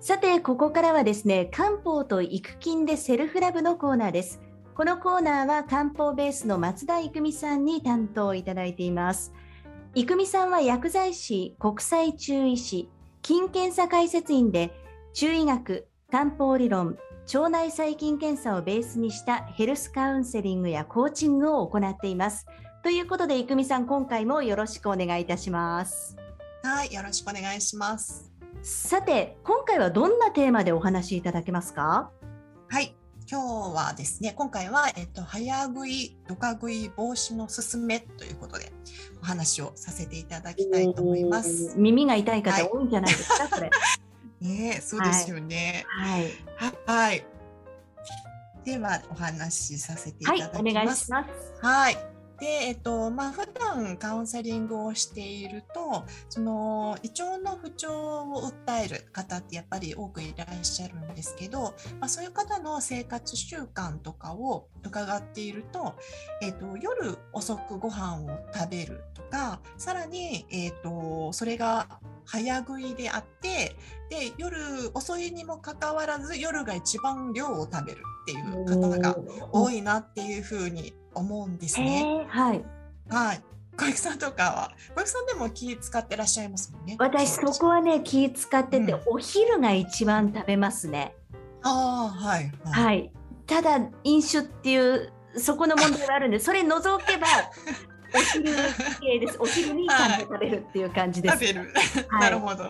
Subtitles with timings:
[0.00, 4.40] さて、ここからはですね、漢方と育菌でセルフラブのコーナーです。
[4.74, 9.34] このコーナーは漢方ベースの松田育美さんに担当いただいています。
[9.94, 12.88] 育美さんは薬剤師、国際中医師、
[13.20, 14.72] 菌検査解説員で、
[15.12, 16.96] 中医学、漢方理論、
[17.34, 22.46] 腸内細菌検査をベースにしたヘルスカウンセリングやコーチングを行っています。
[22.82, 26.16] ということで、郁美さん、今回もよろしくお願いいたします。
[26.62, 28.29] はい、よろしくお願いします。
[28.62, 32.10] さて今回はどんなテーマでお話しいただけますか？
[32.68, 32.94] はい。
[33.30, 38.72] 今日はですね今回は、えっと、早食いドカ食い防止のすすめということで
[39.22, 41.74] お話をさせていただきたいと思います。
[41.76, 43.70] 耳が痛い方多いんじゃないですか、はい、これ。
[44.40, 45.86] ねそうですよね。
[45.88, 46.30] はい、
[46.86, 47.24] はい、
[48.64, 51.30] ではお話しさせていただきます、はい、お願いします。
[51.62, 52.09] はい
[52.40, 65.94] で、えっとまあ普段カウンセリングをしているとその胃腸の不調を訴える方ってやっぱり多くいらっしゃるんですけど、まあ、そういう方の生活習慣とかを伺っていると,、
[66.42, 73.76] えっと夜遅くご飯を食べるとかさらに、えっとそれが早食いであって
[74.08, 74.56] で夜
[74.94, 79.16] 遅いにもかかわらず夜が一番量を食べるっていう方が
[79.52, 82.24] 多いなっていうふうに思うんですね。
[82.28, 82.64] はい。
[83.08, 83.42] はい。
[83.76, 86.96] 小雪さんとかは小雪さんでも気使ってらっしゃいますもんね。
[86.98, 91.14] 私そこはね気使ってて、うん、お昼が一番食べますね。
[91.62, 93.12] ああはい、はい、はい。
[93.46, 97.26] ただ飲酒っていうそこの問題があるんで それ除けば
[98.14, 98.52] お昼
[99.00, 99.36] 系です。
[99.38, 101.34] お昼にちゃんと食べるっていう感じです。
[101.34, 101.72] 食べる。
[102.08, 102.64] はい、 なるほど。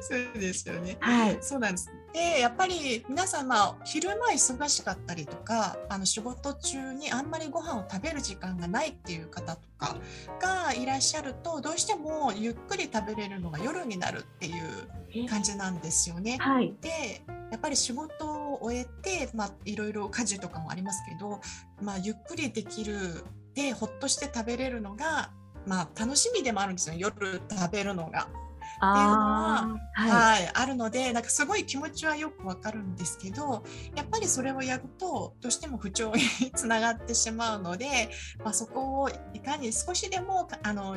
[0.00, 0.96] そうですよね。
[1.00, 1.38] はい。
[1.40, 1.90] そうなんです。
[2.12, 9.96] で、やっぱり皆さん、まあ、昼間忙しかったりとか、あの仕事中にあんまりご飯を食べる時間がないっていう方とか
[10.40, 16.38] がいらっしゃると、どうしてもゆっくり食べれるのが夜になるっていう感じなんですよね。
[16.40, 16.74] はい。
[16.80, 21.40] で、やっぱり仕事を終えて、まあ、いろいろ家事とかもありますけど、
[21.82, 25.30] まあ、ゆっくりできるでほっとして食べれるのが、
[25.66, 28.28] まあ、楽しみでもあるんですよ夜食べるのが。
[28.78, 33.64] っていうのは、はい、はい、あるのでなんかすごい気持ちはよくわかるんですけど
[33.96, 38.10] やっぱりそれをやるとどうしても不調につながってしまうので、
[38.44, 40.96] まあ、そこをいかに少しでもあの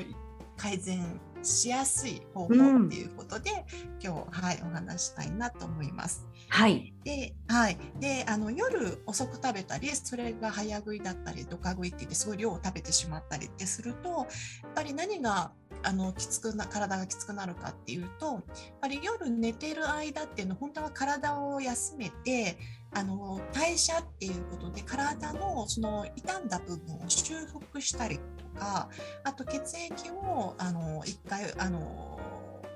[0.58, 3.58] 改善しやすい方法っていうことで、うん、
[4.04, 6.28] 今日はいお話したいなと思います。
[6.50, 6.94] はい。
[7.04, 7.78] で、はい。
[8.00, 14.28] で、あの夜遅く食べたり、それが早食いだったり、ドカ食いって言ってすごい量を食べてしまったりってすると、やっ
[14.76, 15.52] ぱり何が
[15.84, 18.44] あのきつくな体がきつくなるかっていうと、やっ
[18.82, 22.58] ぱり夜寝てる間っていうのは本当は体を休めて。
[22.94, 28.20] あの代謝っていうことで体のその傷んだ部分を修復したり
[28.54, 28.90] とか
[29.24, 32.20] あと血液をあの一回あの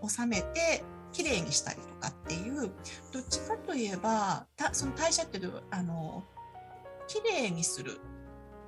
[0.08, 2.72] 収めてきれいにしたりとかっていう
[3.12, 6.24] どっちかといえばたその代謝っていうあの
[7.08, 8.00] きれいにする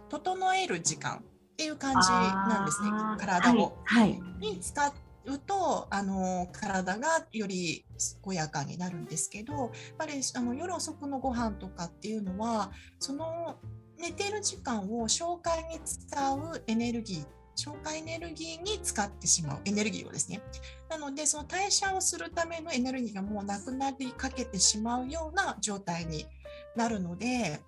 [0.10, 1.24] 整える時間
[1.58, 2.90] っていう感じなんですね。
[3.18, 4.94] 体を、はい、はい、に使っ
[5.26, 7.86] うとあの体がより
[8.24, 13.58] 健やかになるんですけどやっぱりあの夜遅くのご飯とかっていうのはその
[14.00, 17.26] 寝てる時間を消化に使うエネルギー
[17.56, 20.42] 消化エネルギーに使ってしまうエネルギーをですね。
[20.90, 26.28] なのでその代謝をするためのエネルギーがもうなくなりかけてしまうような状態に
[26.76, 27.60] なるので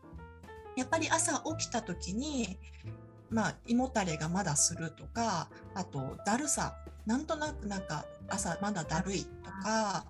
[0.78, 2.60] やっぱり朝起きた時に
[3.30, 6.76] まあ、胃もたれがまだするとかあとだるさ。
[7.06, 10.06] なんとなくなんか朝まだだるいとか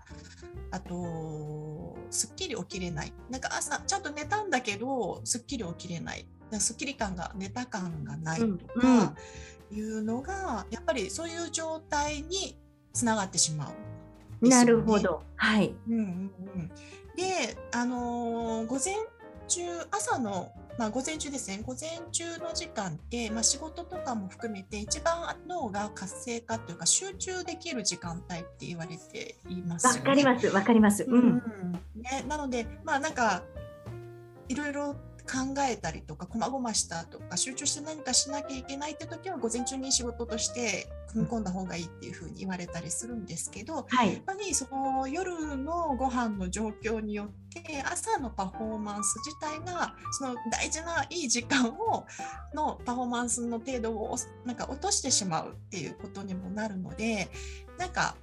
[0.70, 3.14] あとすっきり起きれない。
[3.30, 6.28] なんか朝ちゃんと寝たんだけどすっきり起きれない。
[6.60, 8.48] すっきり感が寝た感がないと
[8.82, 9.14] か
[9.72, 12.58] いうのが、やっぱりそういう状態に
[12.92, 13.72] つながってしま
[14.42, 15.22] う、ね、なるほど。
[15.36, 16.68] はい、うんうんうん、
[17.16, 18.96] であのー、午前
[19.48, 21.62] 中朝のまあ、午前中ですね。
[21.66, 31.04] 午前中の時間って、まあ、仕事とかも含めて一番脳が活性化というか集中できる時間帯って言われていますわ、ね、かりますわかります。
[31.04, 31.72] うん、うん、
[32.02, 33.44] ね、なのでまあなんか
[34.48, 34.96] いろいろ
[35.30, 52.06] 考えたりとかこまごましたとか集中して何かしなきゃいけないって時は午前中に仕事として組み込んだ方がいいっていうふうに言われたりするんですけど、はい、やっぱりその夜のご飯の状況によって朝のパフォーマンス自体がその大事ないい時間を
[52.56, 54.16] のパフォーマンスの程度を
[54.46, 57.30] なんか落としてしまうっていうことにもなるので
[57.78, 58.16] なんか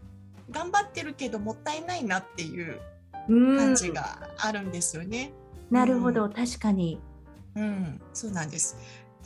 [0.51, 2.81] 頑張ってるけどもったいないなっていう
[3.29, 5.33] 感じがあるんですよね。
[5.71, 7.01] なるほど、うん、確かに。
[7.55, 8.77] うん、そうなんです。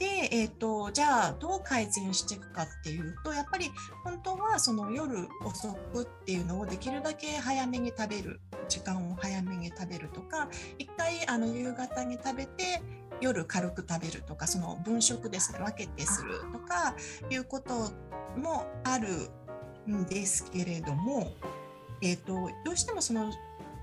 [0.00, 3.70] で、えーと、じゃあどう改善していくかっていうとやっぱり
[4.02, 10.48] 本当はその夜遅くっていうのをできるだけ早めに食べる時間を早めに食べるとか
[10.78, 12.81] 一回あの夕方に食べて
[13.20, 16.94] 夜軽く食べるとかその分食ですね分けてするとか
[17.28, 17.90] いうこと
[18.38, 19.08] もある
[19.87, 21.32] んですけれども、
[22.00, 22.32] えーと、
[22.64, 23.31] どうしてもその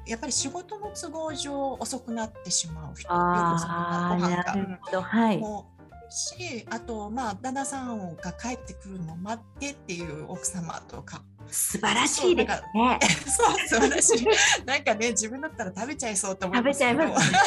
[0.08, 5.02] やっぱり仕事の都合上遅くなってしまう人夜遅くなご飯が。
[5.02, 5.66] はい、も
[6.10, 13.00] しあとまあ旦那さんが帰ってくるのを待ってっていう奥様とか素晴らしいですね。
[13.26, 14.28] そう素晴らしい。
[14.66, 17.38] なんかね自分だったら食べちゃいそうと思食べちゃいます、ね、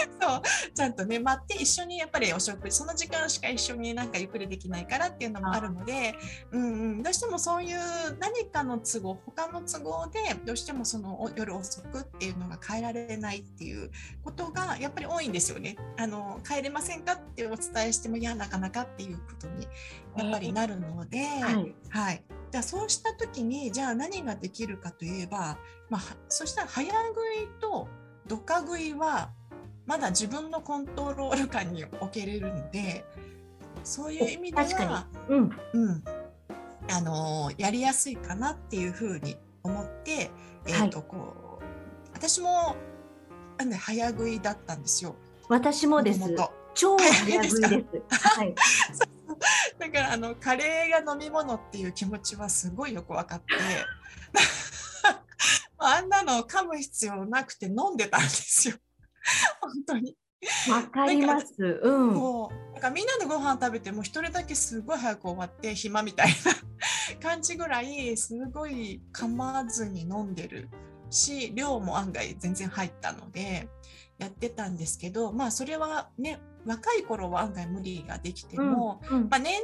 [0.20, 0.42] そう。
[0.74, 5.58] ちゃんとね待って一緒にやっぱりお食事その時間しか一緒になんかゆっくりできないからっていうのもあ。
[5.60, 6.14] るので、
[6.52, 7.78] うんうん、どうしてもそういう
[8.18, 13.90] 何かの都合他の都合でどうしてもその夜遅くっていうのが変えられないっていう
[14.24, 15.76] ことがやっぱり多いんですよね。
[15.96, 19.66] あの帰れませんかってお伝えしてもいやなかなかっていうことに
[20.16, 25.58] やっぱりなるので、はい、はい、じゃあそうした時にじゃあ何ができるかといえば、
[25.90, 26.94] まあ、そしたら早食
[27.34, 27.88] いと
[28.26, 29.30] ドカ食いは
[29.88, 33.06] まだ自分のコントロール感に置けれるんで
[33.82, 36.04] そういう意味では、うんうん、
[36.92, 40.30] あのやりやすいかなっていうふうに思って、
[40.66, 41.64] えーとこう
[42.12, 42.76] 私も
[43.80, 45.14] 早食いだったんですよ。
[45.48, 46.20] 私もです。
[46.74, 47.60] 超早食いです。
[47.62, 48.54] はい。
[49.78, 53.46] だからあのカレーが飲み物っていう気持ちはすごいよく分かって
[55.78, 58.76] あんなの噛む必要なくて飲んでたんですよ。
[59.60, 60.16] 本当に。
[60.70, 61.80] わかります。
[61.82, 62.14] うん。
[62.14, 70.68] もうなんかみんなでご飯食べても一人だけすごい早く終わって暇みたいな 感じぐらいすごい噛まずに飲んでる
[71.10, 73.68] し量も案外全然入ったので
[74.18, 79.60] やってたんですけどまあそれはね若い頃は案外無理ができても、うんうん、まあ、年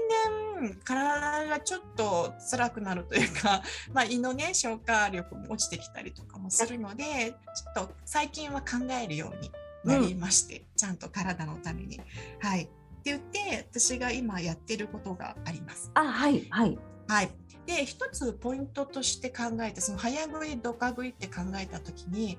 [0.60, 3.62] 々体がちょっと辛くなるというか、
[3.92, 7.04] まあ、胃のね消化力も落ちてきたりとかもするので
[7.54, 9.50] ちょっと最近は考えるように
[9.84, 12.00] なりまして、うん、ちゃんと体のために。
[12.40, 12.70] はい、って
[13.04, 15.90] 言って私が今やってることがあります。
[15.94, 16.78] あはいはい。
[17.06, 17.30] はい、
[17.66, 22.38] で一つポイントとして考えてその早食いどか食いって考えた時に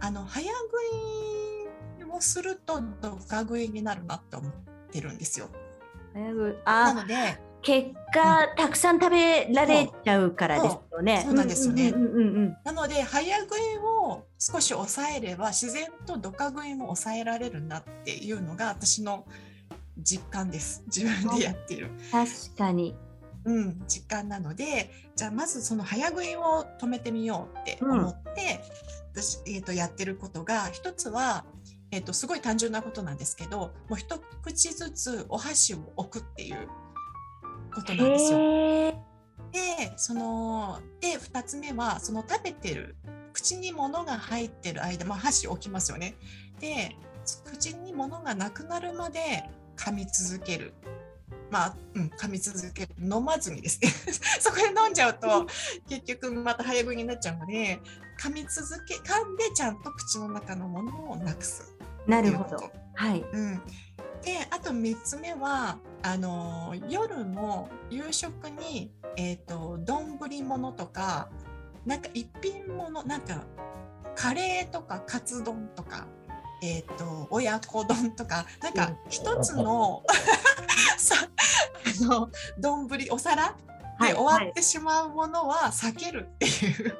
[0.00, 0.52] あの早食
[0.94, 1.47] い
[2.10, 4.52] をするとどか食いになるなって思っ
[4.90, 5.48] てるんですよ。
[6.64, 11.22] なので結果、うん、たくさん食べられちゃうからですよね。
[11.24, 11.92] そうなんですよね。
[12.64, 19.26] なので早食いを少し抑えれば自然とドカ食いも抑えられるなっていうのが私の
[19.98, 20.82] 実感です。
[20.86, 21.90] 自分でやってる。
[22.12, 22.96] 確かに。
[23.44, 28.60] うん、実感なのでじゃあまずその早食いを止めてみようって思って、
[29.14, 31.44] うん、私、えーと、やってることが一つは、
[31.90, 36.68] えーと、すごい単純なことなんですけどもう一口ずつお箸を置くっていう
[37.74, 38.38] ことなんですよ。
[39.52, 42.96] でそので2つ目はその食べてる
[43.32, 46.14] 口に物が入ってる間、まあ、箸置きますよね。
[46.60, 46.96] で
[47.44, 50.74] 口に物がなくなるまで噛み続ける。
[51.50, 53.88] まあ、うん、噛み続ける飲まずにですね
[54.38, 55.46] そこで飲んじゃうと
[55.88, 57.80] 結局また早食いになっちゃうので
[58.20, 61.77] 噛み続け噛んでちゃんと口の中のものをなくす
[62.08, 62.70] なるほど。
[62.94, 63.56] はい、うん、
[64.22, 71.28] であと3つ目はあの夜の夕食に、えーと、丼物とか
[71.86, 73.44] なんか一品物なんか
[74.16, 76.06] カレーとかカツ丼とか、
[76.62, 80.02] えーと、親子丼とかなんか一つの
[80.98, 81.14] さ
[82.02, 83.54] あの丼お皿
[84.00, 86.96] で終わってしまうものは避けるっていう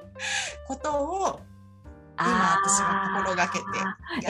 [0.67, 1.41] ことを
[2.21, 3.65] 今私は心がけて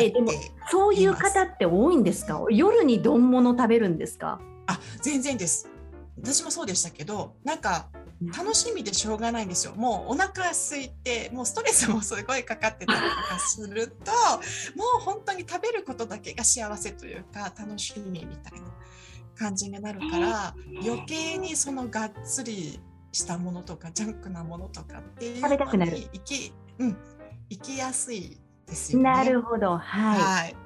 [0.05, 0.31] えでも
[0.71, 2.41] そういう方って多いんですか？
[2.51, 4.41] 夜に丼物食べるんですか？
[4.67, 5.69] あ全然です。
[6.21, 7.89] 私もそうでしたけどなんか
[8.37, 9.75] 楽しみでしょうがないんですよ。
[9.77, 14.11] もうお腹空いて、もうストレスもすごいかかってたりとかすると、
[14.77, 18.67] もう本当に食べることだけが幸せというか、楽しみみたいな
[19.39, 20.55] 感じになるから、
[20.85, 22.81] 余計にそのがっつり
[23.13, 26.97] したものとか、ジャンクなものとかっていうのに行き、うん、
[27.51, 29.05] 行きやすいですよね。
[29.05, 30.21] なるほど、はい。
[30.21, 30.57] はい、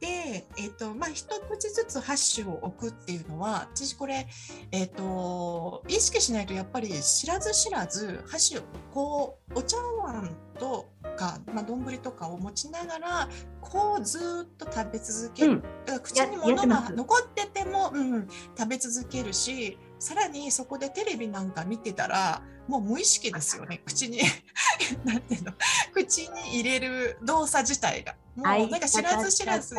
[0.00, 4.26] で、えーとまあ、一口ずつ箸を置くっていうのは私これ、
[4.72, 8.62] えーと、意識しないとやっぱり知らず知らず箸を
[8.92, 13.28] こうお茶碗とか、まあ、丼とかを持ちながら
[13.60, 23.82] こうずっと食べ続ける、うん、口に物が残ってても、うん、食べ続けるしさらにそこでテレビなんか見てたらもう無意識ですよね。
[23.84, 24.20] 口に
[25.04, 25.52] なんていうの？
[25.92, 28.14] 口に入れる動作自体が。
[28.36, 29.74] もうなんか知らず知らず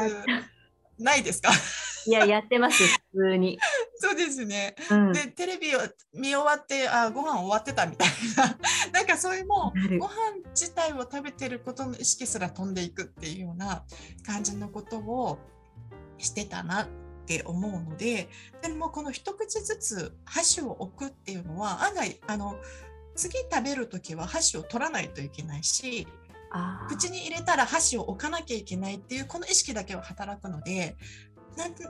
[0.98, 1.52] ないですか？
[2.06, 2.84] いややってます
[3.14, 3.60] 普通に。
[4.02, 5.80] そうですね、うん、でテレビを
[6.14, 8.08] 見終わってあご飯終わってたみたい
[8.38, 8.58] な。
[8.92, 10.14] なんかそれもご飯
[10.52, 13.84] 自体を食べてることの意識すら飛んでいくっていうような
[14.26, 15.38] 感じのことを
[16.18, 16.88] してたな
[17.30, 18.28] って思うので
[18.64, 22.56] でもこの一口ずつ箸を置くっていうのは案外あの
[23.16, 26.08] 次食べる時は箸を取らないといけないし
[26.88, 30.96] 口に入れたら箸を置かなきゃいけないっていうこの意識だけは働くので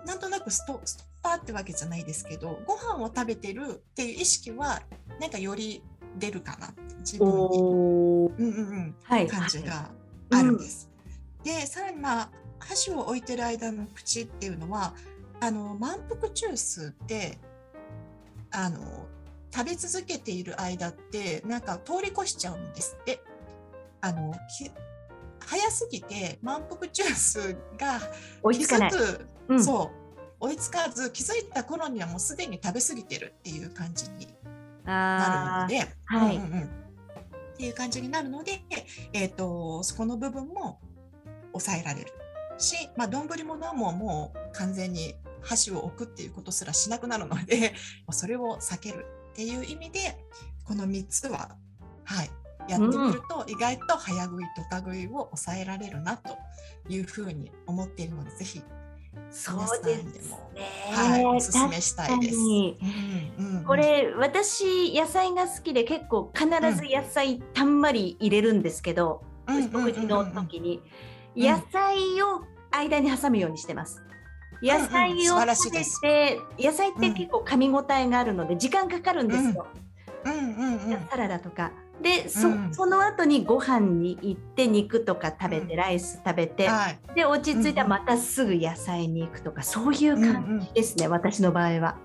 [0.05, 4.81] なんとなくストストッパーってわけじゃないですけどご飯を食べてるっていう意識は
[5.22, 5.81] なんかより
[6.17, 8.96] 出るかな自分に、うんうんうん。
[9.03, 9.89] はい、感じが
[10.31, 10.89] あるんです。
[11.46, 12.29] はいうん、でさらにまあ
[12.60, 14.93] 箸を置いてる間の口っていうのは
[15.41, 17.38] あの満腹中枢って
[18.51, 19.08] あの
[19.51, 23.22] 食べ続けている間ってなんか通り越しちゃうんですって。
[24.01, 24.34] あの
[25.46, 28.00] 早すぎて満腹中枢が
[28.51, 30.00] 気づく、うん、そう。
[30.41, 34.27] 追いつかず気づいた頃にはもうすでに食べ過ぎてるっていう感じに
[34.86, 38.62] なるので、はい、うんうん、っていう感じになるので、
[39.12, 40.79] えーと、そこの部分も
[41.51, 42.13] 抑えられる
[42.58, 47.74] し、まあ、丼物はもうもう完全に箸を置くっていうことすらしなくなるので
[48.12, 50.25] それを避けるっていう意味で
[50.65, 51.55] この3つは、
[52.03, 52.29] はい、
[52.67, 56.38] やってみると、意外と早食いとか食いを抑えられるなと
[56.88, 58.62] いうふうに思っているのでぜひ
[59.31, 60.69] そうですね。
[60.91, 62.38] はい、おすすめしたいです。
[62.38, 70.81] うんうん、これ私野菜が好きで結構必ず野菜たんまり入れるんですけど、食事の時に
[71.36, 74.01] 野菜を間に挟むようにしてます。
[74.62, 79.68] 野菜を食べて、野菜って結構噛み応えがあるので時間かかるんですよ。
[80.25, 81.72] うんうんうん、サラダとか。
[82.01, 91.98] でそ,、その後にご飯に行って肉とか食べて、ライス食べて、はい、で落ち着いたらまたすぐ野菜に行くとかそういう感じですね、私の場合は。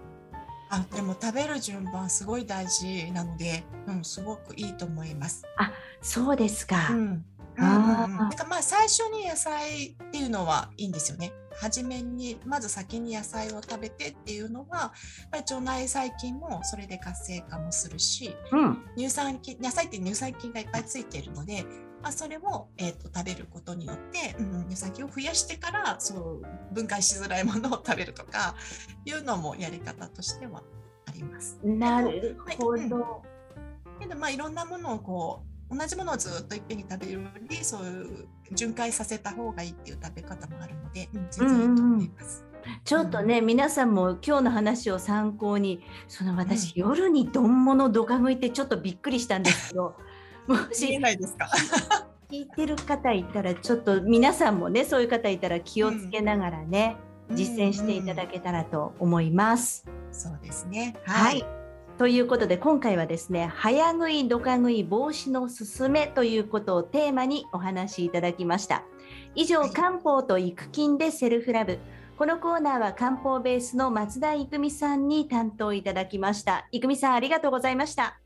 [0.70, 5.44] あでも食べる順番すごい大事なので、うん、すごくいいと思います。
[5.56, 6.88] あそうですか。
[6.90, 7.24] うん、
[7.58, 11.32] あなんかまあ最初に野菜っていうのはいいんですよね。
[11.56, 14.92] 初めにまず先に野菜を食べてっていうのは
[15.32, 21.64] 腸内細菌もそれで活性化もするし、うん、乳酸菌野菜って乳酸菌がいっぱいついているので、
[22.02, 28.56] まあ、それを、えーと、食べることによって、うん、乳酸菌を増やしてからそう分解しづらいものを食べるとか
[29.04, 30.62] いうのもやり方としては
[31.06, 31.58] あります。
[31.62, 33.22] なるほど。
[34.00, 42.44] けどまあいろんなものをこう同じものをずっといっぺんに食べるよりそういう巡回させた方がいいっていう食べ方もあるので、うん、全然いいと思います。
[42.64, 49.96] うんうん、ちょっとね、うん、皆さんも今日の話を参考にその私、うん、夜に丼物どか食いってちょっとびっくりしたんですけど
[50.46, 51.48] もしないですか？
[52.30, 56.96] 聞いてる方いたらちょっと皆さんもねそういう方いたら気をつけながらね、
[57.30, 59.84] 実践していただけたらと思います。
[60.12, 60.94] そうですね。
[61.04, 61.63] はい、はい
[61.96, 68.82] ということで今回はですね早食いどか食い防止のすすめということをテーマにお話しいただきました。
[69.36, 71.78] 以上、はい、漢方と育菌でセルフラブ。
[72.18, 76.66] このコーナーは漢方ベースの松田育美さんに担当いただきました。
[76.72, 78.20] 育美さんありがとうございました。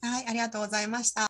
[0.00, 1.22] はいありがとうございました。